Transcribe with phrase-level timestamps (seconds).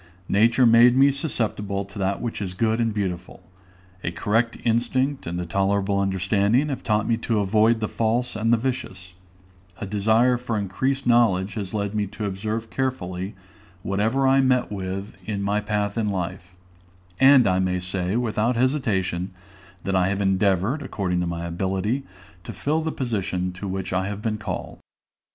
[0.29, 3.43] Nature made me susceptible to that which is good and beautiful;
[4.03, 8.51] a correct instinct and a tolerable understanding have taught me to avoid the false and
[8.51, 9.13] the vicious;
[9.79, 13.35] a desire for increased knowledge has led me to observe carefully
[13.83, 16.55] whatever I met with in my path in life;
[17.19, 19.29] and I may say, without hesitation,
[19.83, 22.01] that I have endeavored, according to my ability,
[22.43, 24.79] to fill the position to which I have been called.